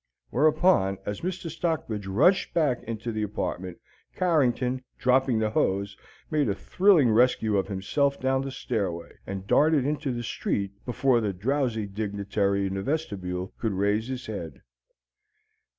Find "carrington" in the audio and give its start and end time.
4.15-4.83